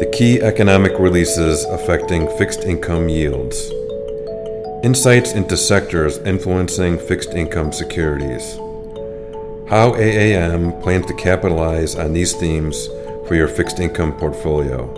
The 0.00 0.10
key 0.12 0.42
economic 0.42 0.98
releases 0.98 1.64
affecting 1.66 2.26
fixed 2.36 2.64
income 2.64 3.08
yields. 3.08 3.70
Insights 4.82 5.34
into 5.34 5.56
sectors 5.56 6.18
influencing 6.18 6.98
fixed 6.98 7.34
income 7.34 7.72
securities. 7.72 8.56
How 9.70 9.92
AAM 9.92 10.82
plans 10.82 11.06
to 11.06 11.14
capitalize 11.14 11.94
on 11.94 12.12
these 12.12 12.32
themes 12.32 12.88
for 13.28 13.36
your 13.36 13.46
fixed 13.46 13.78
income 13.78 14.12
portfolio. 14.14 14.92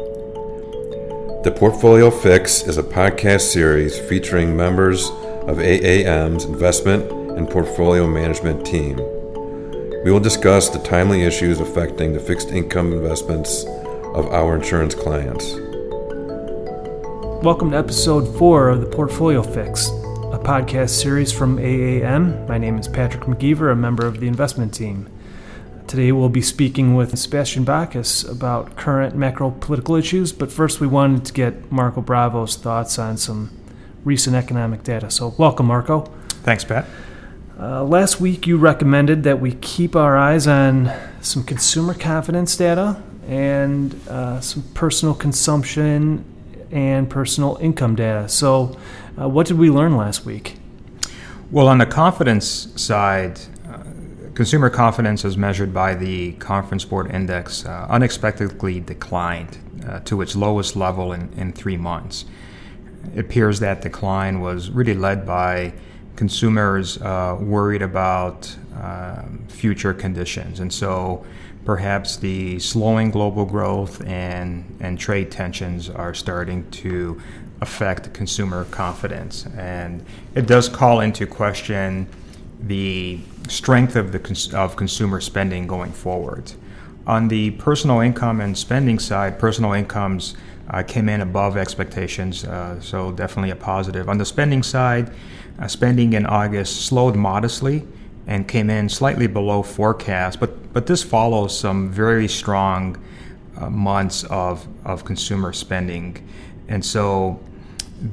The 1.45 1.53
Portfolio 1.53 2.11
Fix 2.11 2.67
is 2.67 2.79
a 2.79 2.83
podcast 2.83 3.53
series 3.53 3.99
featuring 3.99 4.57
members 4.57 5.11
of 5.47 5.59
AAM's 5.59 6.47
investment 6.47 7.13
and 7.37 7.51
portfolio 7.51 8.07
management 8.07 8.65
team. 8.65 8.97
We 10.05 10.11
will 10.11 10.21
discuss 10.21 10.71
the 10.71 10.79
timely 10.79 11.25
issues 11.25 11.61
affecting 11.61 12.15
the 12.15 12.21
fixed 12.21 12.49
income 12.49 12.95
investments 12.95 13.67
of 14.17 14.33
our 14.33 14.57
insurance 14.57 14.95
clients. 14.95 15.45
Welcome 17.45 17.73
to 17.73 17.77
episode 17.77 18.27
four 18.39 18.71
of 18.71 18.81
the 18.81 18.87
Portfolio 18.87 19.43
Fix, 19.43 19.89
a 19.89 20.41
podcast 20.43 20.89
series 20.89 21.31
from 21.31 21.59
AAM. 21.59 22.49
My 22.49 22.57
name 22.57 22.79
is 22.79 22.89
Patrick 22.89 23.25
McGeever, 23.25 23.71
a 23.71 23.77
member 23.77 24.07
of 24.07 24.19
the 24.19 24.27
investment 24.27 24.73
team. 24.73 25.11
Today 25.87 26.13
we'll 26.13 26.31
be 26.31 26.41
speaking 26.41 26.97
with 26.97 27.17
Sebastian 27.19 27.65
Bacchus 27.65 28.25
about 28.25 28.75
current 28.75 29.15
macro 29.15 29.51
political 29.51 29.97
issues, 29.97 30.33
but 30.33 30.51
first 30.51 30.81
we 30.81 30.87
wanted 30.87 31.27
to 31.27 31.35
get 31.35 31.71
Marco 31.71 32.01
Bravo's 32.01 32.57
thoughts 32.57 32.99
on 32.99 33.19
some 33.19 33.51
recent 34.03 34.35
economic 34.35 34.83
data. 34.83 35.11
So, 35.11 35.35
welcome, 35.37 35.67
Marco. 35.67 36.11
Thanks, 36.43 36.65
Pat. 36.65 36.87
Uh, 37.61 37.85
last 37.85 38.19
week 38.19 38.47
you 38.47 38.57
recommended 38.57 39.25
that 39.25 39.41
we 39.41 39.53
keep 39.53 39.95
our 39.95 40.17
eyes 40.17 40.47
on 40.47 40.91
some 41.21 41.45
consumer 41.45 41.93
confidence 41.93 42.57
data 42.57 43.03
and 43.27 43.95
uh, 44.09 44.41
some 44.41 44.63
personal 44.75 45.15
consumption 45.15 46.25
and 46.71 47.09
personal 47.09 47.57
income 47.61 47.95
data. 47.95 48.29
So, 48.29 48.77
uh, 49.21 49.29
what 49.29 49.47
did 49.47 49.59
we 49.59 49.71
learn 49.71 49.97
last 49.97 50.25
week? 50.25 50.57
Well, 51.51 51.69
on 51.69 51.79
the 51.79 51.87
confidence 51.87 52.69
side, 52.81 53.41
Consumer 54.37 54.69
confidence, 54.69 55.25
as 55.25 55.39
measured 55.39 55.73
by 55.73 55.95
the 55.95 56.33
Conference 56.33 56.85
Board 56.85 57.11
Index, 57.11 57.65
uh, 57.65 57.87
unexpectedly 57.89 58.81
declined 58.81 59.57
uh, 59.89 60.01
to 60.01 60.21
its 60.21 60.37
lowest 60.37 60.77
level 60.77 61.15
in, 61.15 61.33
in 61.39 61.55
three 61.55 61.79
months. 61.79 62.27
It 63.15 63.21
appears 63.21 63.61
that 63.61 63.81
decline 63.81 64.41
was 64.41 64.69
really 64.69 64.93
led 64.93 65.25
by 65.25 65.73
consumers 66.17 67.01
uh, 67.01 67.39
worried 67.41 67.81
about 67.81 68.55
um, 68.79 69.47
future 69.49 69.95
conditions. 69.95 70.61
And 70.61 70.71
so 70.71 71.25
perhaps 71.67 72.17
the 72.17 72.59
slowing 72.61 73.11
global 73.11 73.45
growth 73.45 74.01
and, 74.07 74.65
and 74.81 74.99
trade 74.99 75.31
tensions 75.33 75.91
are 75.91 76.15
starting 76.15 76.71
to 76.71 77.21
affect 77.61 78.15
consumer 78.15 78.65
confidence. 78.67 79.47
And 79.57 80.07
it 80.37 80.47
does 80.47 80.69
call 80.69 81.01
into 81.01 81.27
question 81.27 82.07
the 82.61 83.19
strength 83.49 83.97
of 83.97 84.13
the 84.13 84.21
cons- 84.21 84.55
of 84.55 84.77
consumer 84.77 85.21
spending 85.21 85.67
going 85.67 85.91
forward. 85.91 86.53
On 87.05 87.29
the 87.29 87.51
personal 87.53 88.01
income 88.01 88.41
and 88.41 88.57
spending 88.57 89.01
side, 89.01 89.39
personal 89.39 89.73
incomes 89.73 90.37
uh, 90.71 90.85
came 90.85 91.09
in 91.09 91.21
above 91.21 91.57
expectations, 91.57 92.45
uh, 92.45 92.81
so 92.81 93.11
definitely 93.13 93.51
a 93.51 93.57
positive. 93.57 94.09
On 94.09 94.19
the 94.19 94.25
spending 94.25 94.63
side, 94.63 95.13
uh, 95.59 95.67
spending 95.67 96.13
in 96.13 96.27
August 96.27 96.87
slowed 96.87 97.17
modestly 97.17 97.87
and 98.27 98.49
came 98.49 98.71
in 98.71 98.89
slightly 98.89 99.27
below 99.27 99.63
forecast, 99.63 100.41
but 100.41 100.73
but 100.73 100.87
this 100.87 101.03
follows 101.03 101.59
some 101.59 101.91
very 101.91 102.29
strong 102.29 102.97
uh, 103.57 103.71
months 103.71 104.25
of 104.25 104.67
of 104.85 105.05
consumer 105.05 105.53
spending, 105.53 106.29
and 106.69 106.85
so 106.85 107.41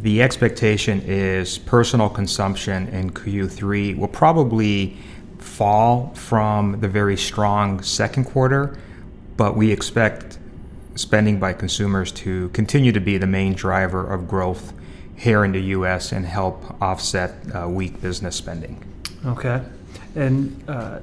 the 0.01 0.21
expectation 0.21 1.01
is 1.01 1.57
personal 1.57 2.09
consumption 2.09 2.87
in 2.89 3.11
Q3 3.11 3.97
will 3.97 4.07
probably 4.07 4.97
fall 5.39 6.13
from 6.15 6.79
the 6.79 6.87
very 6.87 7.17
strong 7.17 7.81
second 7.81 8.23
quarter, 8.23 8.77
but 9.35 9.57
we 9.57 9.71
expect 9.71 10.39
spending 10.95 11.39
by 11.39 11.51
consumers 11.53 12.11
to 12.11 12.49
continue 12.49 12.91
to 12.91 13.01
be 13.01 13.17
the 13.17 13.27
main 13.27 13.53
driver 13.53 14.05
of 14.05 14.27
growth 14.27 14.73
here 15.15 15.43
in 15.43 15.51
the 15.51 15.61
U.S. 15.61 16.11
and 16.11 16.25
help 16.25 16.81
offset 16.81 17.33
uh, 17.53 17.67
weak 17.67 18.01
business 18.01 18.35
spending. 18.35 18.83
Okay, 19.25 19.61
and 20.15 20.63
uh, 20.67 20.99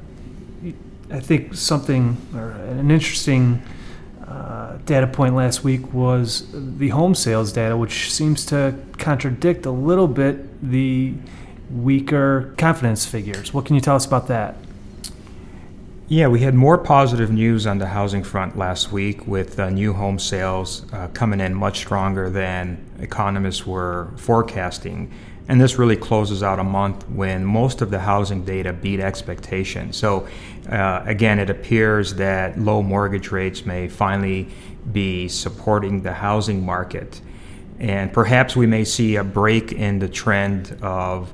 I 1.11 1.21
think 1.21 1.55
something 1.55 2.17
or 2.35 2.51
an 2.51 2.91
interesting 2.91 3.63
uh, 4.27 4.77
data 4.87 5.07
point 5.09 5.35
last 5.35 5.65
week 5.65 5.93
was 5.93 6.47
the 6.53 6.91
home 6.91 7.15
sales 7.15 7.53
data, 7.53 7.77
which 7.77 8.13
seems 8.13 8.47
to 8.47 8.75
contradict 8.99 9.67
a 9.67 9.71
little 9.71 10.07
bit 10.07 10.71
the 10.71 11.15
weaker 11.71 12.55
confidence 12.57 13.05
figures. 13.07 13.53
What 13.53 13.67
can 13.67 13.75
you 13.75 13.81
tell 13.81 13.97
us 13.97 14.07
about 14.07 14.29
that? 14.29 14.57
Yeah, 16.09 16.27
we 16.27 16.41
had 16.41 16.55
more 16.55 16.77
positive 16.77 17.31
news 17.31 17.69
on 17.69 17.79
the 17.79 17.87
housing 17.87 18.25
front 18.25 18.59
last 18.59 18.91
week 18.91 19.27
with 19.29 19.61
uh, 19.61 19.71
new 19.71 19.93
home 19.93 20.19
sales 20.19 20.85
uh, 20.93 21.07
coming 21.09 21.41
in 21.41 21.55
much 21.55 21.79
stronger 21.79 22.29
than 22.29 22.85
economists 22.99 23.65
were 23.65 24.09
forecasting. 24.17 25.13
And 25.51 25.61
this 25.61 25.79
really 25.79 25.97
closes 25.97 26.45
out 26.45 26.61
a 26.61 26.65
month 26.65 27.09
when 27.09 27.45
most 27.45 27.83
of 27.83 27.91
the 27.91 27.99
housing 27.99 28.45
data 28.45 28.73
beat 28.73 29.01
expectations. 29.01 29.97
So, 29.97 30.29
uh, 30.71 31.03
again, 31.05 31.41
it 31.41 31.51
appears 31.51 32.15
that 32.15 32.57
low 32.57 32.85
mortgage 32.85 33.33
rates 33.33 33.67
may 33.67 33.89
finally 33.89 34.47
be 34.93 35.27
supporting 35.27 36.03
the 36.03 36.13
housing 36.13 36.65
market. 36.65 37.21
And 37.81 38.13
perhaps 38.13 38.55
we 38.55 38.69
may 38.69 38.85
see 38.85 39.17
a 39.17 39.25
break 39.25 39.73
in 39.73 39.99
the 39.99 40.09
trend 40.09 40.79
of 40.83 41.33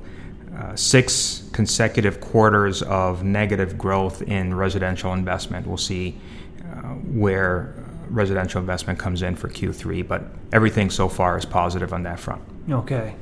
uh, 0.57 0.75
six 0.75 1.47
consecutive 1.53 2.19
quarters 2.19 2.81
of 2.81 3.23
negative 3.23 3.77
growth 3.77 4.23
in 4.23 4.55
residential 4.55 5.13
investment. 5.13 5.67
We'll 5.67 5.77
see 5.77 6.19
uh, 6.63 6.93
where 6.95 7.75
residential 8.09 8.61
investment 8.61 8.97
comes 8.97 9.21
in 9.21 9.35
for 9.35 9.47
Q3, 9.47 10.07
but 10.07 10.23
everything 10.51 10.89
so 10.89 11.07
far 11.07 11.37
is 11.37 11.45
positive 11.45 11.93
on 11.93 12.01
that 12.01 12.19
front. 12.19 12.41
Okay. 12.67 13.13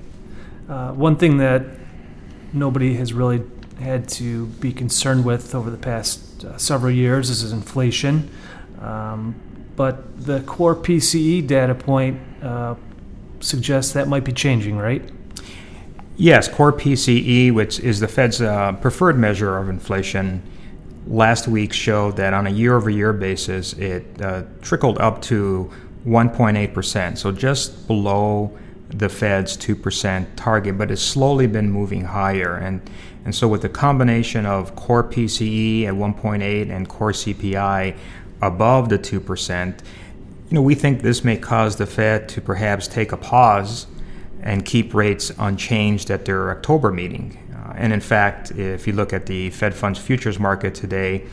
Uh, 0.67 0.91
one 0.93 1.15
thing 1.15 1.37
that 1.37 1.63
nobody 2.53 2.95
has 2.95 3.13
really 3.13 3.43
had 3.79 4.07
to 4.07 4.45
be 4.45 4.71
concerned 4.71 5.25
with 5.25 5.53
over 5.53 5.69
the 5.69 5.77
past 5.77 6.43
uh, 6.45 6.57
several 6.57 6.91
years 6.91 7.29
is 7.29 7.51
inflation. 7.51 8.29
Um, 8.81 9.35
but 9.75 10.25
the 10.25 10.41
core 10.41 10.75
PCE 10.75 11.45
data 11.45 11.75
point 11.75 12.21
uh, 12.41 12.75
suggests 13.39 13.93
that 13.93 14.07
might 14.07 14.23
be 14.23 14.31
changing, 14.31 14.77
right? 14.77 15.03
Yes, 16.17 16.47
core 16.47 16.71
PCE, 16.71 17.53
which 17.53 17.79
is 17.79 17.99
the 17.99 18.07
Fed's 18.07 18.41
uh, 18.41 18.73
preferred 18.73 19.17
measure 19.17 19.57
of 19.57 19.67
inflation, 19.67 20.41
last 21.07 21.47
week 21.47 21.73
showed 21.73 22.15
that 22.15 22.33
on 22.33 22.47
a 22.47 22.49
year 22.49 22.75
over 22.75 22.89
year 22.89 23.11
basis, 23.11 23.73
it 23.73 24.05
uh, 24.21 24.43
trickled 24.61 24.97
up 24.99 25.21
to 25.23 25.71
1.8%, 26.05 27.17
so 27.17 27.31
just 27.31 27.87
below 27.87 28.57
the 28.97 29.09
Fed's 29.09 29.57
2% 29.57 30.27
target, 30.35 30.77
but 30.77 30.91
it's 30.91 31.01
slowly 31.01 31.47
been 31.47 31.69
moving 31.69 32.05
higher. 32.05 32.55
And, 32.55 32.81
and 33.25 33.33
so, 33.33 33.47
with 33.47 33.61
the 33.61 33.69
combination 33.69 34.45
of 34.45 34.75
core 34.75 35.03
PCE 35.03 35.85
at 35.85 35.93
1.8 35.93 36.69
and 36.69 36.87
core 36.87 37.11
CPI 37.11 37.97
above 38.41 38.89
the 38.89 38.99
2%, 38.99 39.79
you 40.49 40.55
know, 40.55 40.61
we 40.61 40.75
think 40.75 41.01
this 41.01 41.23
may 41.23 41.37
cause 41.37 41.75
the 41.77 41.85
Fed 41.85 42.29
to 42.29 42.41
perhaps 42.41 42.87
take 42.87 43.11
a 43.11 43.17
pause 43.17 43.87
and 44.41 44.63
keep 44.63 44.93
rates 44.93 45.31
unchanged 45.39 46.11
at 46.11 46.25
their 46.25 46.51
October 46.51 46.91
meeting. 46.91 47.37
Uh, 47.53 47.73
and 47.75 47.91
in 47.91 47.99
fact, 47.99 48.51
if 48.51 48.85
you 48.85 48.93
look 48.93 49.11
at 49.11 49.25
the 49.25 49.49
Fed 49.49 49.73
funds 49.73 49.97
futures 49.97 50.39
market 50.39 50.75
today, 50.75 51.25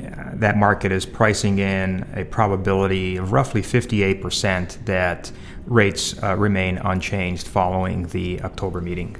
uh, 0.00 0.30
that 0.34 0.56
market 0.56 0.90
is 0.90 1.06
pricing 1.06 1.58
in 1.58 2.08
a 2.14 2.24
probability 2.24 3.16
of 3.16 3.32
roughly 3.32 3.62
58% 3.62 4.84
that 4.86 5.30
rates 5.70 6.20
uh, 6.22 6.36
remain 6.36 6.76
unchanged 6.78 7.46
following 7.46 8.08
the 8.08 8.42
October 8.42 8.80
meeting. 8.82 9.16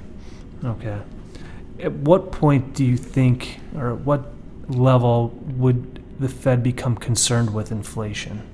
Okay. 0.63 0.99
At 1.79 1.93
what 1.93 2.31
point 2.31 2.75
do 2.75 2.85
you 2.85 2.97
think, 2.97 3.59
or 3.75 3.93
at 3.93 4.01
what 4.01 4.33
level 4.67 5.29
would 5.55 6.03
the 6.19 6.29
Fed 6.29 6.61
become 6.61 6.95
concerned 6.95 7.53
with 7.53 7.71
inflation? 7.71 8.47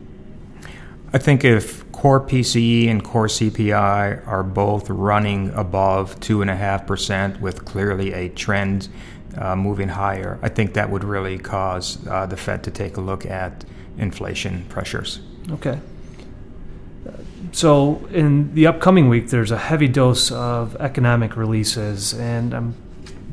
I 1.11 1.17
think 1.17 1.43
if 1.43 1.91
core 1.91 2.21
PCE 2.21 2.87
and 2.87 3.03
core 3.03 3.27
CPI 3.27 4.25
are 4.27 4.43
both 4.43 4.89
running 4.89 5.49
above 5.51 6.19
2.5% 6.19 7.41
with 7.41 7.65
clearly 7.65 8.13
a 8.13 8.29
trend 8.29 8.89
uh, 9.37 9.55
moving 9.55 9.89
higher, 9.89 10.37
I 10.43 10.49
think 10.49 10.75
that 10.75 10.89
would 10.89 11.03
really 11.03 11.39
cause 11.39 12.05
uh, 12.07 12.27
the 12.27 12.37
Fed 12.37 12.63
to 12.65 12.71
take 12.71 12.97
a 12.97 13.01
look 13.01 13.25
at 13.25 13.65
inflation 13.97 14.65
pressures. 14.69 15.19
Okay. 15.49 15.79
So, 17.51 18.05
in 18.11 18.53
the 18.53 18.67
upcoming 18.67 19.09
week, 19.09 19.29
there's 19.29 19.51
a 19.51 19.57
heavy 19.57 19.87
dose 19.87 20.31
of 20.31 20.75
economic 20.77 21.35
releases, 21.37 22.13
and 22.13 22.53
I'm 22.53 22.75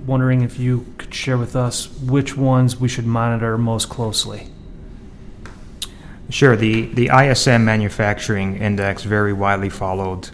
wondering 0.07 0.43
if 0.43 0.59
you 0.59 0.87
could 0.99 1.13
share 1.13 1.39
with 1.39 1.57
us 1.57 1.91
which 2.01 2.37
ones 2.37 2.79
we 2.79 2.89
should 2.89 3.07
monitor 3.07 3.59
most 3.59 3.89
closely. 3.89 4.49
Sure. 6.31 6.57
The, 6.57 6.87
the 6.87 7.11
ISM 7.15 7.65
Manufacturing 7.65 8.57
Index, 8.57 9.03
very 9.03 9.33
widely 9.33 9.69
followed 9.69 10.31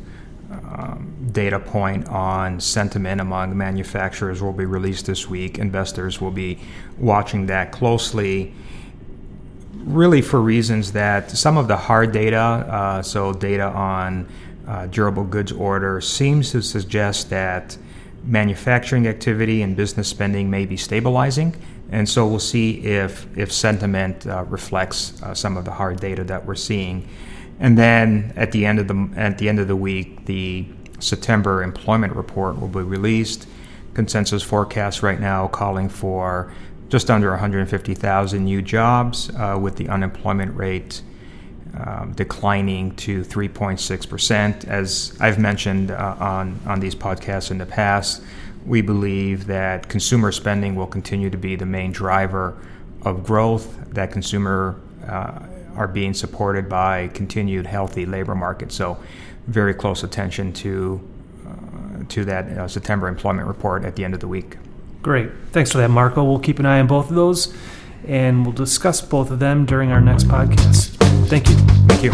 um, 0.50 1.28
data 1.32 1.58
point 1.58 2.06
on 2.08 2.60
sentiment 2.60 3.20
among 3.20 3.56
manufacturers, 3.56 4.40
will 4.40 4.52
be 4.52 4.66
released 4.66 5.06
this 5.06 5.28
week. 5.28 5.58
Investors 5.58 6.20
will 6.20 6.30
be 6.30 6.58
watching 6.98 7.46
that 7.46 7.72
closely, 7.72 8.54
really 9.84 10.22
for 10.22 10.40
reasons 10.40 10.92
that 10.92 11.30
some 11.30 11.56
of 11.56 11.68
the 11.68 11.76
hard 11.76 12.12
data, 12.12 12.38
uh, 12.38 13.02
so 13.02 13.32
data 13.32 13.64
on 13.64 14.28
uh, 14.66 14.86
durable 14.86 15.24
goods 15.24 15.52
order, 15.52 16.00
seems 16.00 16.50
to 16.52 16.62
suggest 16.62 17.30
that 17.30 17.76
manufacturing 18.24 19.06
activity 19.06 19.62
and 19.62 19.76
business 19.76 20.08
spending 20.08 20.50
may 20.50 20.66
be 20.66 20.76
stabilizing. 20.76 21.56
And 21.90 22.08
so 22.08 22.26
we'll 22.26 22.38
see 22.38 22.84
if, 22.84 23.26
if 23.36 23.52
sentiment 23.52 24.26
uh, 24.26 24.44
reflects 24.44 25.20
uh, 25.22 25.34
some 25.34 25.56
of 25.56 25.64
the 25.64 25.72
hard 25.72 26.00
data 26.00 26.22
that 26.24 26.44
we're 26.44 26.54
seeing. 26.54 27.08
And 27.58 27.76
then 27.76 28.32
at 28.36 28.52
the 28.52 28.64
end 28.64 28.78
of 28.78 28.88
the 28.88 29.10
at 29.16 29.38
the 29.38 29.48
end 29.48 29.58
of 29.58 29.68
the 29.68 29.76
week, 29.76 30.24
the 30.24 30.66
September 30.98 31.62
employment 31.62 32.14
report 32.14 32.58
will 32.58 32.68
be 32.68 32.80
released. 32.80 33.46
Consensus 33.92 34.42
forecast 34.42 35.02
right 35.02 35.20
now 35.20 35.48
calling 35.48 35.88
for 35.88 36.52
just 36.90 37.08
under 37.08 37.30
150,000 37.30 38.44
new 38.44 38.60
jobs, 38.60 39.30
uh, 39.36 39.56
with 39.60 39.76
the 39.76 39.88
unemployment 39.88 40.54
rate 40.56 41.02
um, 41.78 42.12
declining 42.16 42.94
to 42.96 43.22
3.6%. 43.22 44.66
As 44.66 45.16
I've 45.20 45.38
mentioned 45.38 45.92
uh, 45.92 46.16
on, 46.18 46.58
on 46.66 46.80
these 46.80 46.96
podcasts 46.96 47.52
in 47.52 47.58
the 47.58 47.66
past, 47.66 48.22
we 48.66 48.82
believe 48.82 49.46
that 49.46 49.88
consumer 49.88 50.32
spending 50.32 50.74
will 50.74 50.88
continue 50.88 51.30
to 51.30 51.38
be 51.38 51.54
the 51.54 51.64
main 51.64 51.92
driver 51.92 52.56
of 53.02 53.24
growth, 53.24 53.92
that 53.92 54.10
consumer 54.10 54.78
uh, 55.06 55.46
are 55.76 55.88
being 55.88 56.12
supported 56.12 56.68
by 56.68 57.08
continued 57.08 57.66
healthy 57.66 58.04
labor 58.04 58.34
market. 58.34 58.72
So, 58.72 58.98
very 59.46 59.72
close 59.72 60.02
attention 60.02 60.52
to, 60.52 61.00
uh, 61.46 62.04
to 62.08 62.24
that 62.26 62.44
uh, 62.46 62.68
September 62.68 63.08
employment 63.08 63.48
report 63.48 63.84
at 63.84 63.96
the 63.96 64.04
end 64.04 64.12
of 64.12 64.20
the 64.20 64.28
week. 64.28 64.58
Great. 65.02 65.30
Thanks 65.52 65.72
for 65.72 65.78
that, 65.78 65.88
Marco. 65.88 66.22
We'll 66.22 66.38
keep 66.38 66.58
an 66.58 66.66
eye 66.66 66.78
on 66.78 66.86
both 66.86 67.08
of 67.08 67.16
those 67.16 67.54
and 68.06 68.44
we'll 68.44 68.54
discuss 68.54 69.00
both 69.00 69.30
of 69.30 69.38
them 69.38 69.64
during 69.64 69.92
our 69.92 70.00
next 70.00 70.24
podcast. 70.24 70.88
Thank 71.28 71.48
you. 71.48 71.56
Thank 71.86 72.02
you. 72.02 72.10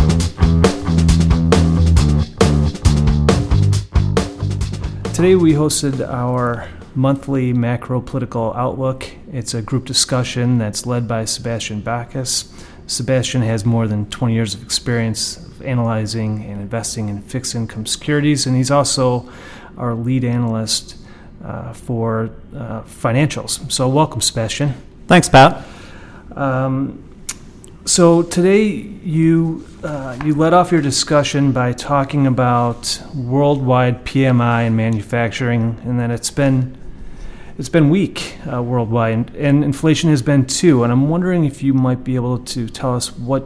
Today 5.12 5.35
we 5.35 5.53
hosted 5.53 6.06
our 6.06 6.69
monthly 6.94 7.53
macro 7.53 8.00
political 8.00 8.53
outlook. 8.55 9.06
It's 9.33 9.55
a 9.55 9.62
group 9.62 9.85
discussion 9.85 10.59
that's 10.59 10.87
led 10.87 11.09
by 11.09 11.25
Sebastian 11.25 11.81
Bacchus. 11.81 12.53
Sebastian 12.87 13.43
has 13.43 13.65
more 13.65 13.88
than 13.88 14.09
20 14.11 14.35
years 14.35 14.55
of 14.55 14.62
experience 14.62 15.38
of 15.38 15.62
analyzing 15.62 16.44
and 16.44 16.61
investing 16.61 17.09
in 17.09 17.21
fixed 17.23 17.55
income 17.55 17.87
securities, 17.87 18.47
and 18.47 18.55
he's 18.55 18.71
also 18.71 19.29
our 19.77 19.94
lead 19.94 20.25
analyst 20.25 20.97
uh, 21.47 21.73
for 21.73 22.31
uh, 22.55 22.83
financials. 22.83 23.71
So, 23.71 23.89
welcome, 23.89 24.21
Sebastian. 24.21 24.75
Thanks, 25.07 25.29
Pat. 25.29 25.65
Um, 26.35 27.03
so 27.87 28.25
today 28.25 28.65
you 28.65 29.65
uh, 29.85 30.19
you 30.25 30.35
led 30.35 30.53
off 30.53 30.73
your 30.73 30.83
discussion 30.83 31.53
by 31.53 31.73
talking 31.73 32.27
about 32.27 33.01
worldwide 33.15 34.05
PMI 34.05 34.67
and 34.67 34.77
manufacturing, 34.77 35.81
and 35.85 36.01
that 36.01 36.11
it's 36.11 36.33
been 36.33 36.77
it's 37.59 37.69
been 37.69 37.89
weak 37.89 38.39
uh, 38.53 38.61
worldwide, 38.61 39.15
and, 39.15 39.37
and, 39.37 39.65
inflation 39.65 40.11
has 40.11 40.21
been 40.21 40.47
too. 40.47 40.83
And 40.83 40.93
I'm 40.93 41.09
wondering 41.09 41.45
if 41.45 41.63
you 41.63 41.73
might 41.75 42.03
be 42.03 42.17
able 42.17 42.41
to 42.41 42.69
tell 42.69 42.95
us 42.95 43.17
what 43.17 43.45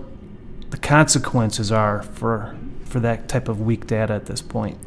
the 0.71 0.79
consequences 0.79 1.71
are 1.71 2.03
for 2.03 2.57
for 2.87 2.99
that 3.01 3.29
type 3.29 3.47
of 3.47 3.61
weak 3.61 3.87
data 3.87 4.15
at 4.15 4.25
this 4.25 4.41
point. 4.41 4.79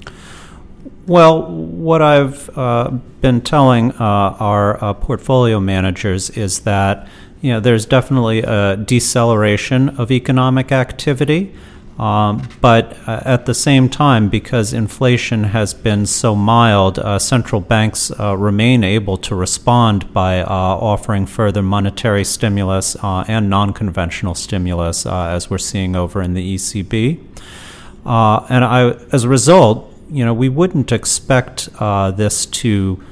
Well, 1.06 1.52
what 1.52 2.02
I've 2.02 2.50
uh, 2.58 2.92
been 3.20 3.42
telling 3.42 3.92
uh, 3.92 3.98
our 4.00 4.82
uh, 4.82 4.94
portfolio 4.94 5.60
managers 5.60 6.30
is 6.30 6.62
that 6.62 7.10
you 7.42 7.52
know, 7.52 7.60
there's 7.60 7.86
definitely 7.86 8.42
a 8.42 8.78
deceleration 8.78 9.90
of 10.00 10.12
economic 10.12 10.72
activity. 10.72 11.54
Um, 12.00 12.48
but 12.62 12.98
uh, 13.06 13.22
at 13.26 13.46
the 13.46 13.54
same 13.54 13.90
time, 13.90 14.30
because 14.30 14.72
inflation 14.72 15.44
has 15.44 15.74
been 15.74 16.06
so 16.06 16.36
mild, 16.36 16.98
uh, 17.00 17.20
central 17.20 17.60
banks 17.60 18.10
uh, 18.18 18.38
remain 18.38 18.86
able 18.86 19.18
to 19.18 19.36
respond 19.36 20.12
by 20.14 20.42
offering 20.42 21.26
further 21.26 21.62
monetary 21.62 22.24
stimulus 22.24 22.96
and 23.04 23.50
non 23.50 23.74
conventional 23.74 24.36
stimulus, 24.36 25.06
as 25.06 25.50
we're 25.50 25.58
seeing 25.58 25.98
over 25.98 26.22
in 26.22 26.34
the 26.34 26.56
ECB. 26.56 27.20
and 28.06 28.66
I, 28.66 28.92
as 29.12 29.26
a 29.26 29.30
result, 29.30 29.93
you 30.10 30.26
know, 30.26 30.34
we 30.34 30.50
wouldn't 30.50 30.92
expect 30.92 31.70
this 31.80 32.46
to 32.46 33.04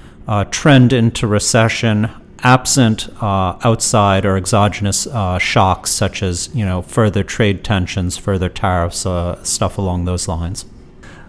trend 0.51 0.93
into 0.93 1.27
recession 1.27 2.09
absent 2.43 3.07
uh, 3.21 3.57
outside 3.63 4.25
or 4.25 4.35
exogenous 4.35 5.07
uh, 5.07 5.37
shocks 5.37 5.91
such 5.91 6.23
as 6.23 6.53
you 6.53 6.65
know 6.65 6.81
further 6.81 7.23
trade 7.23 7.63
tensions, 7.63 8.17
further 8.17 8.49
tariffs, 8.49 9.05
uh, 9.05 9.41
stuff 9.43 9.77
along 9.77 10.05
those 10.05 10.27
lines. 10.27 10.65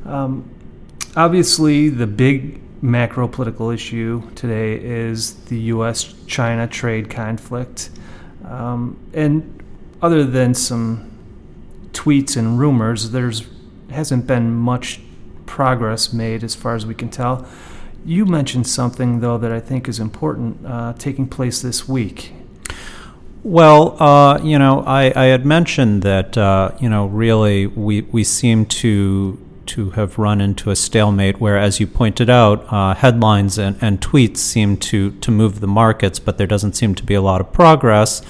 Um, 0.04 0.50
obviously, 1.16 1.88
the 1.88 2.06
big 2.06 2.60
macro 2.82 3.28
political 3.28 3.70
issue 3.70 4.22
today 4.34 4.74
is 4.74 5.34
the 5.44 5.58
U.S.-China 5.58 6.68
trade 6.70 7.10
conflict, 7.10 7.90
um, 8.44 8.98
and 9.12 9.62
other 10.00 10.24
than 10.24 10.54
some 10.54 11.10
tweets 11.92 12.36
and 12.36 12.58
rumors, 12.58 13.10
there's 13.10 13.46
hasn't 13.90 14.26
been 14.26 14.54
much 14.54 15.00
progress 15.46 16.12
made 16.12 16.44
as 16.44 16.54
far 16.54 16.74
as 16.74 16.86
we 16.86 16.94
can 16.94 17.08
tell. 17.08 17.46
You 18.04 18.26
mentioned 18.26 18.66
something, 18.66 19.20
though, 19.20 19.38
that 19.38 19.52
I 19.52 19.60
think 19.60 19.88
is 19.88 20.00
important 20.00 20.66
uh, 20.66 20.94
taking 20.94 21.28
place 21.28 21.62
this 21.62 21.88
week. 21.88 22.32
Well, 23.44 24.00
uh, 24.00 24.40
you 24.42 24.58
know, 24.58 24.84
I, 24.86 25.12
I, 25.16 25.26
had 25.26 25.44
mentioned 25.44 26.02
that, 26.02 26.38
uh, 26.38 26.72
you 26.78 26.88
know, 26.88 27.06
really 27.06 27.66
we, 27.66 28.02
we 28.02 28.22
seem 28.22 28.66
to 28.66 29.38
to 29.64 29.90
have 29.90 30.18
run 30.18 30.40
into 30.40 30.70
a 30.70 30.76
stalemate 30.76 31.40
where, 31.40 31.56
as 31.56 31.80
you 31.80 31.86
pointed 31.86 32.28
out, 32.28 32.64
uh, 32.72 32.94
headlines 32.94 33.58
and, 33.58 33.76
and 33.80 34.00
tweets 34.00 34.38
seem 34.38 34.76
to, 34.76 35.12
to 35.12 35.30
move 35.30 35.60
the 35.60 35.66
markets, 35.66 36.18
but 36.18 36.36
there 36.36 36.46
doesn't 36.46 36.74
seem 36.74 36.94
to 36.94 37.04
be 37.04 37.14
a 37.14 37.22
lot 37.22 37.40
of 37.40 37.52
progress. 37.52 38.22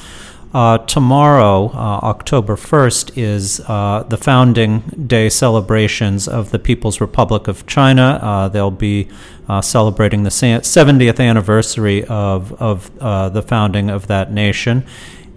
Uh, 0.54 0.76
tomorrow, 0.78 1.69
uh, 1.69 2.00
October 2.02 2.56
1st, 2.56 3.12
is 3.17 3.60
uh, 3.69 4.05
the 4.08 4.19
founding 4.19 4.81
day 5.06 5.31
celebrations 5.31 6.29
of 6.29 6.50
the 6.50 6.58
People's 6.58 7.00
Republic 7.00 7.48
of 7.48 7.67
China. 7.67 8.19
Uh, 8.22 8.48
they'll 8.48 8.70
be 8.70 9.08
uh, 9.48 9.62
celebrating 9.62 10.24
the 10.24 10.31
70th 10.31 11.19
anniversary 11.19 12.05
of, 12.05 12.53
of 12.60 12.91
uh, 13.00 13.31
the 13.31 13.41
founding 13.41 13.88
of 13.88 14.08
that 14.08 14.31
nation. 14.31 14.84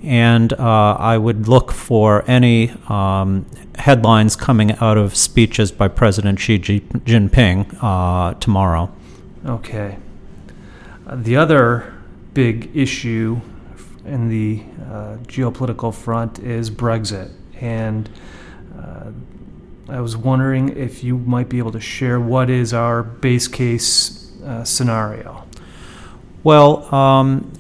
And 0.03 0.53
I 0.53 1.17
would 1.17 1.47
look 1.47 1.71
for 1.71 2.29
any 2.29 2.71
um, 2.89 3.45
headlines 3.75 4.35
coming 4.35 4.73
out 4.73 4.97
of 4.97 5.15
speeches 5.15 5.71
by 5.71 5.87
President 5.87 6.39
Xi 6.39 6.59
Jinping 6.59 8.39
tomorrow. 8.39 8.91
Okay. 9.45 9.97
the 11.11 11.37
other 11.37 11.93
big 12.33 12.69
issue 12.75 13.39
in 14.05 14.29
the 14.29 14.63
uh, 14.83 15.17
geopolitical 15.27 15.93
front 15.93 16.39
is 16.39 16.69
Brexit. 16.69 17.31
And 17.59 18.09
uh, 18.77 19.11
I 19.89 20.01
was 20.01 20.17
wondering 20.17 20.75
if 20.75 21.03
you 21.03 21.17
might 21.17 21.49
be 21.49 21.57
able 21.57 21.71
to 21.71 21.79
share 21.79 22.19
what 22.19 22.49
is 22.49 22.73
our 22.73 23.03
base 23.03 23.47
case 23.47 24.31
uh, 24.43 24.63
scenario. 24.63 25.43
Well, 26.43 26.93
um, 26.93 27.51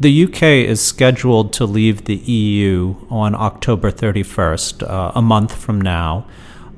the 0.00 0.24
UK 0.24 0.42
is 0.42 0.80
scheduled 0.80 1.52
to 1.54 1.64
leave 1.64 2.04
the 2.04 2.16
EU 2.16 2.94
on 3.10 3.34
October 3.34 3.90
31st, 3.90 4.88
uh, 4.88 5.12
a 5.14 5.22
month 5.22 5.54
from 5.54 5.80
now. 5.80 6.26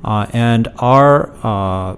Uh, 0.03 0.27
and 0.33 0.69
our 0.79 1.31
uh, 1.43 1.97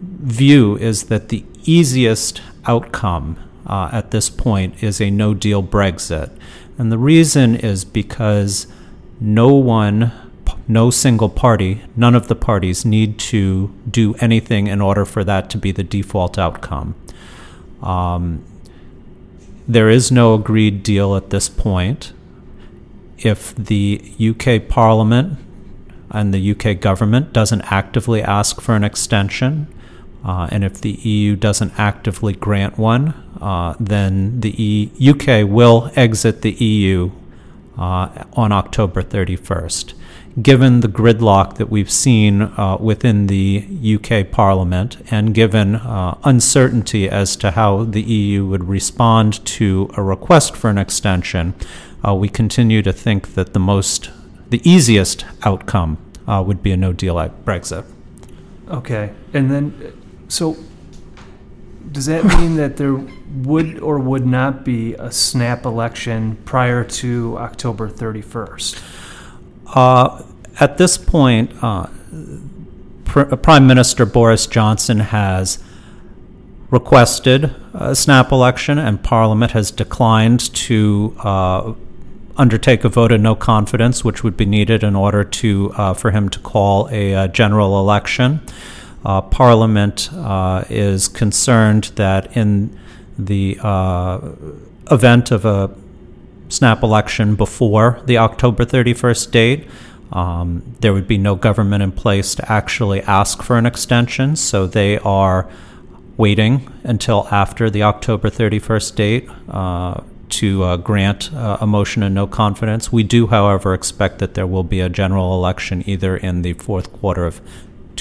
view 0.00 0.76
is 0.76 1.04
that 1.04 1.30
the 1.30 1.44
easiest 1.64 2.42
outcome 2.66 3.38
uh, 3.66 3.90
at 3.92 4.10
this 4.10 4.28
point 4.28 4.82
is 4.82 5.00
a 5.00 5.10
no 5.10 5.34
deal 5.34 5.62
Brexit. 5.62 6.30
And 6.78 6.90
the 6.90 6.98
reason 6.98 7.54
is 7.54 7.84
because 7.84 8.66
no 9.20 9.54
one, 9.54 10.12
no 10.66 10.90
single 10.90 11.28
party, 11.28 11.82
none 11.96 12.14
of 12.14 12.28
the 12.28 12.34
parties 12.34 12.84
need 12.84 13.18
to 13.18 13.72
do 13.90 14.14
anything 14.14 14.66
in 14.66 14.80
order 14.80 15.04
for 15.04 15.22
that 15.24 15.50
to 15.50 15.58
be 15.58 15.70
the 15.70 15.84
default 15.84 16.38
outcome. 16.38 16.94
Um, 17.82 18.44
there 19.68 19.88
is 19.88 20.10
no 20.10 20.34
agreed 20.34 20.82
deal 20.82 21.14
at 21.16 21.30
this 21.30 21.48
point. 21.48 22.12
If 23.18 23.54
the 23.54 24.12
UK 24.20 24.68
Parliament 24.68 25.38
and 26.10 26.34
the 26.34 26.50
UK 26.50 26.80
government 26.80 27.32
doesn't 27.32 27.62
actively 27.62 28.22
ask 28.22 28.60
for 28.60 28.74
an 28.74 28.82
extension, 28.82 29.72
uh, 30.24 30.48
and 30.50 30.64
if 30.64 30.80
the 30.80 30.92
EU 30.92 31.36
doesn't 31.36 31.72
actively 31.78 32.32
grant 32.32 32.78
one, 32.78 33.14
uh, 33.40 33.74
then 33.80 34.40
the 34.40 34.54
e- 34.62 34.90
UK 35.00 35.48
will 35.48 35.90
exit 35.96 36.42
the 36.42 36.52
EU 36.52 37.10
uh, 37.76 38.24
on 38.34 38.52
October 38.52 39.02
31st. 39.02 39.94
Given 40.40 40.80
the 40.80 40.88
gridlock 40.88 41.56
that 41.56 41.68
we've 41.70 41.90
seen 41.90 42.42
uh, 42.42 42.78
within 42.80 43.26
the 43.26 43.66
UK 43.96 44.30
Parliament 44.30 44.96
and 45.10 45.34
given 45.34 45.76
uh, 45.76 46.16
uncertainty 46.24 47.08
as 47.08 47.36
to 47.36 47.50
how 47.50 47.84
the 47.84 48.00
EU 48.00 48.46
would 48.46 48.64
respond 48.64 49.44
to 49.44 49.90
a 49.94 50.02
request 50.02 50.56
for 50.56 50.70
an 50.70 50.78
extension, 50.78 51.54
uh, 52.06 52.14
we 52.14 52.28
continue 52.28 52.80
to 52.80 52.92
think 52.92 53.34
that 53.34 53.52
the 53.52 53.60
most, 53.60 54.10
the 54.48 54.66
easiest 54.68 55.26
outcome 55.42 55.98
would 56.26 56.62
be 56.62 56.72
a 56.72 56.76
no 56.78 56.94
deal 56.94 57.16
Brexit. 57.44 57.84
Okay. 58.68 59.12
And 59.34 59.50
then, 59.50 60.01
so 60.32 60.56
does 61.92 62.06
that 62.06 62.24
mean 62.24 62.56
that 62.56 62.78
there 62.78 62.94
would 62.94 63.78
or 63.80 63.98
would 63.98 64.24
not 64.24 64.64
be 64.64 64.94
a 64.94 65.12
snap 65.12 65.66
election 65.66 66.36
prior 66.46 66.84
to 66.84 67.36
October 67.36 67.90
31st? 67.90 68.82
Uh, 69.66 70.22
at 70.58 70.78
this 70.78 70.96
point, 70.96 71.52
uh, 71.62 71.86
Pr- 73.04 73.36
Prime 73.36 73.66
Minister 73.66 74.06
Boris 74.06 74.46
Johnson 74.46 75.00
has 75.00 75.62
requested 76.70 77.54
a 77.74 77.94
snap 77.94 78.32
election, 78.32 78.78
and 78.78 79.02
Parliament 79.02 79.52
has 79.52 79.70
declined 79.70 80.40
to 80.54 81.14
uh, 81.18 81.74
undertake 82.38 82.84
a 82.84 82.88
vote 82.88 83.12
of 83.12 83.20
no 83.20 83.34
confidence, 83.34 84.02
which 84.02 84.24
would 84.24 84.38
be 84.38 84.46
needed 84.46 84.82
in 84.82 84.96
order 84.96 85.24
to 85.24 85.72
uh, 85.76 85.92
for 85.92 86.10
him 86.10 86.30
to 86.30 86.38
call 86.38 86.88
a 86.90 87.14
uh, 87.14 87.28
general 87.28 87.78
election. 87.78 88.40
Uh, 89.04 89.20
Parliament 89.20 90.10
uh, 90.12 90.64
is 90.68 91.08
concerned 91.08 91.84
that 91.96 92.36
in 92.36 92.78
the 93.18 93.58
uh, 93.62 94.20
event 94.90 95.30
of 95.30 95.44
a 95.44 95.74
snap 96.48 96.82
election 96.82 97.34
before 97.34 98.00
the 98.04 98.18
October 98.18 98.64
31st 98.64 99.30
date, 99.30 99.68
um, 100.12 100.62
there 100.80 100.92
would 100.92 101.08
be 101.08 101.18
no 101.18 101.34
government 101.34 101.82
in 101.82 101.90
place 101.90 102.34
to 102.34 102.52
actually 102.52 103.02
ask 103.02 103.42
for 103.42 103.56
an 103.56 103.66
extension, 103.66 104.36
so 104.36 104.66
they 104.66 104.98
are 104.98 105.48
waiting 106.16 106.70
until 106.84 107.26
after 107.30 107.70
the 107.70 107.82
October 107.82 108.28
31st 108.28 108.94
date 108.94 109.28
uh, 109.48 110.00
to 110.28 110.62
uh, 110.62 110.76
grant 110.76 111.32
uh, 111.32 111.58
a 111.60 111.66
motion 111.66 112.02
of 112.02 112.12
no 112.12 112.26
confidence. 112.26 112.92
We 112.92 113.02
do, 113.02 113.26
however, 113.26 113.74
expect 113.74 114.18
that 114.18 114.34
there 114.34 114.46
will 114.46 114.62
be 114.62 114.80
a 114.80 114.88
general 114.88 115.34
election 115.34 115.82
either 115.86 116.16
in 116.16 116.42
the 116.42 116.52
fourth 116.54 116.92
quarter 116.92 117.24
of 117.24 117.40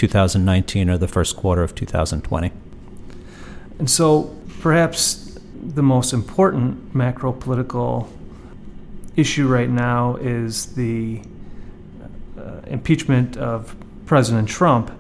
2019 0.02 0.90
or 0.90 0.98
the 0.98 1.08
first 1.08 1.38
quarter 1.38 1.62
of 1.62 1.76
2020. 1.76 2.52
And 3.78 3.88
so, 3.88 4.36
perhaps 4.60 5.38
the 5.64 5.84
most 5.84 6.12
important 6.12 6.96
macro 6.96 7.32
political 7.32 8.10
issue 9.16 9.48
right 9.48 9.70
now 9.70 10.16
is 10.16 10.74
the 10.74 11.22
uh, 12.36 12.62
impeachment 12.66 13.38
of 13.38 13.76
President 14.08 14.50
Trump. 14.50 14.92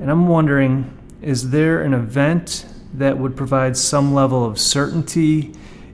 And 0.00 0.10
I'm 0.10 0.26
wondering 0.26 0.96
is 1.22 1.50
there 1.50 1.82
an 1.82 1.94
event 1.94 2.66
that 2.94 3.18
would 3.18 3.36
provide 3.36 3.76
some 3.76 4.14
level 4.14 4.44
of 4.44 4.58
certainty 4.58 5.52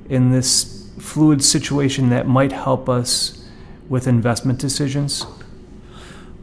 in 0.09 0.31
this 0.31 0.89
fluid 0.99 1.45
situation 1.45 2.09
that 2.09 2.27
might 2.27 2.53
help 2.53 2.89
us 2.89 3.47
with 3.89 4.07
investment 4.07 4.59
decisions? 4.59 5.27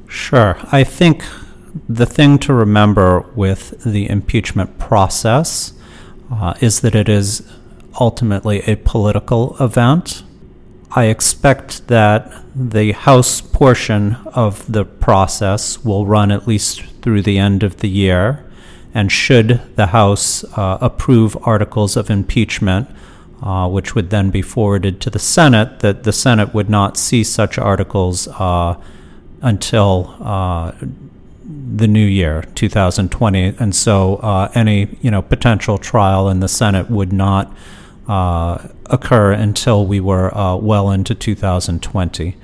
Sure. 0.08 0.58
I 0.72 0.84
think 0.84 1.24
the 1.90 2.06
thing 2.06 2.38
to 2.40 2.54
remember 2.54 3.22
with 3.36 3.84
the 3.84 4.10
impeachment 4.10 4.78
process 4.78 5.74
uh, 6.32 6.54
is 6.62 6.82
that 6.82 6.96
it 6.96 7.10
is 7.10 7.52
ultimately 8.00 8.62
a 8.62 8.76
political 8.78 9.56
event. 9.60 10.24
I 10.92 11.06
expect 11.06 11.88
that 11.88 12.32
the 12.56 12.92
House 12.92 13.42
portion 13.42 14.16
of 14.26 14.72
the 14.72 14.86
process 14.86 15.84
will 15.84 16.06
run 16.06 16.32
at 16.32 16.48
least 16.48 16.84
through 17.02 17.24
the 17.24 17.40
end 17.40 17.64
of 17.64 17.78
the 17.78 17.90
year. 17.90 18.46
And 18.94 19.12
should 19.12 19.60
the 19.76 19.88
House 19.88 20.44
uh, 20.56 20.78
approve 20.80 21.36
articles 21.42 21.98
of 21.98 22.12
impeachment, 22.12 22.88
uh, 23.42 23.68
which 23.68 23.96
would 23.96 24.12
then 24.12 24.30
be 24.30 24.44
forwarded 24.44 25.02
to 25.02 25.10
the 25.10 25.20
Senate, 25.20 25.80
that 25.80 26.04
the 26.04 26.14
Senate 26.14 26.54
would 26.54 26.70
not 26.70 26.98
see 26.98 27.24
such 27.24 27.58
articles 27.58 28.28
uh, 28.28 28.80
until 29.42 30.16
uh, 30.22 30.74
the 31.76 31.88
new 31.88 32.06
year, 32.06 32.44
2020, 32.56 33.56
and 33.60 33.76
so 33.76 34.18
uh, 34.18 34.52
any 34.54 34.98
you 35.02 35.10
know 35.10 35.22
potential 35.22 35.78
trial 35.78 36.30
in 36.30 36.40
the 36.40 36.48
Senate 36.48 36.90
would 36.90 37.12
not 37.12 37.56
uh, 38.08 38.68
occur 38.88 39.32
until 39.32 39.86
we 39.86 40.00
were 40.00 40.36
uh, 40.38 40.56
well 40.56 40.92
into 40.92 41.16
2020. 41.16 42.36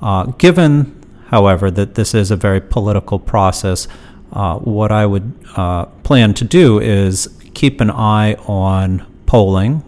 Uh, 0.00 0.24
given, 0.38 1.04
however, 1.26 1.70
that 1.70 1.94
this 1.94 2.14
is 2.14 2.30
a 2.30 2.36
very 2.36 2.60
political 2.60 3.18
process, 3.18 3.86
uh, 4.32 4.58
what 4.58 4.90
I 4.90 5.06
would 5.06 5.32
uh, 5.56 5.86
plan 6.02 6.34
to 6.34 6.44
do 6.44 6.80
is 6.80 7.28
keep 7.54 7.80
an 7.80 7.90
eye 7.90 8.34
on 8.46 9.06
polling, 9.26 9.82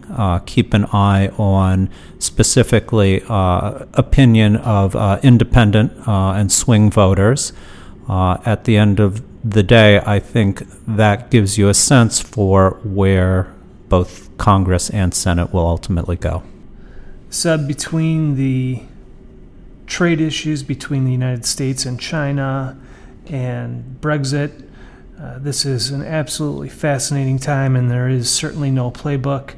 keep 0.45 0.73
an 0.73 0.85
eye 0.85 1.27
on 1.37 1.89
specifically 2.19 3.23
opinion 3.27 4.55
of 4.57 4.95
independent 5.23 5.91
and 6.07 6.51
swing 6.51 6.89
voters. 6.89 7.51
Uh, 8.07 8.37
at 8.45 8.65
the 8.65 8.77
end 8.77 8.99
of 8.99 9.23
the 9.43 9.63
day, 9.63 9.99
I 10.05 10.19
think 10.19 10.63
that 10.87 11.31
gives 11.31 11.57
you 11.57 11.69
a 11.69 11.73
sense 11.73 12.19
for 12.19 12.79
where 12.83 13.53
both 13.89 14.35
Congress 14.37 14.89
and 14.89 15.13
Senate 15.13 15.53
will 15.53 15.65
ultimately 15.65 16.15
go. 16.15 16.43
So, 17.29 17.57
between 17.57 18.35
the 18.35 18.83
trade 19.87 20.19
issues 20.19 20.63
between 20.63 21.05
the 21.05 21.11
United 21.11 21.45
States 21.45 21.85
and 21.85 21.99
China 21.99 22.77
and 23.27 23.97
Brexit, 24.01 24.67
uh, 25.19 25.39
this 25.39 25.65
is 25.65 25.91
an 25.91 26.01
absolutely 26.01 26.69
fascinating 26.69 27.39
time, 27.39 27.75
and 27.75 27.89
there 27.89 28.09
is 28.09 28.29
certainly 28.29 28.71
no 28.71 28.91
playbook. 28.91 29.53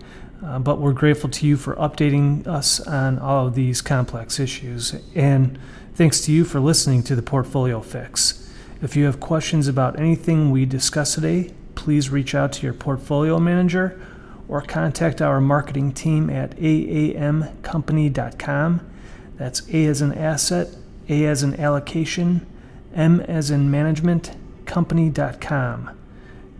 Uh, 0.45 0.59
but 0.59 0.79
we're 0.79 0.93
grateful 0.93 1.29
to 1.29 1.47
you 1.47 1.57
for 1.57 1.75
updating 1.77 2.45
us 2.45 2.79
on 2.81 3.17
all 3.17 3.47
of 3.47 3.55
these 3.55 3.81
complex 3.81 4.39
issues. 4.39 4.95
And 5.15 5.57
Thanks 5.97 6.21
to 6.21 6.31
you 6.31 6.45
for 6.45 6.59
listening 6.59 7.03
to 7.03 7.15
the 7.15 7.21
Portfolio 7.23 7.81
Fix. 7.81 8.47
If 8.83 8.95
you 8.95 9.05
have 9.05 9.19
questions 9.19 9.67
about 9.67 9.99
anything 9.99 10.51
we 10.51 10.63
discuss 10.63 11.15
today, 11.15 11.51
please 11.73 12.11
reach 12.11 12.35
out 12.35 12.53
to 12.53 12.61
your 12.61 12.75
portfolio 12.75 13.39
manager 13.39 13.99
or 14.47 14.61
contact 14.61 15.23
our 15.23 15.41
marketing 15.41 15.93
team 15.93 16.29
at 16.29 16.55
aamcompany.com. 16.57 18.91
That's 19.37 19.67
A 19.73 19.85
as 19.87 20.01
an 20.01 20.13
asset, 20.13 20.67
A 21.09 21.25
as 21.25 21.41
an 21.41 21.59
allocation, 21.59 22.45
M 22.93 23.21
as 23.21 23.49
in 23.49 23.71
management, 23.71 24.35
company.com. 24.67 25.97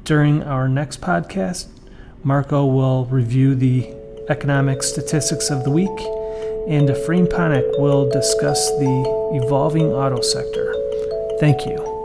During 0.04 0.42
our 0.42 0.68
next 0.68 1.00
podcast, 1.00 1.68
Marco 2.24 2.66
will 2.66 3.06
review 3.06 3.54
the 3.54 3.94
economic 4.30 4.82
statistics 4.82 5.52
of 5.52 5.64
the 5.64 5.70
week 5.70 6.17
and 6.68 6.90
Efrain 6.90 7.28
Panik 7.28 7.80
will 7.80 8.10
discuss 8.10 8.60
the 8.80 9.40
evolving 9.42 9.88
auto 9.94 10.22
sector. 10.22 10.74
Thank 11.40 11.66
you. 11.66 11.97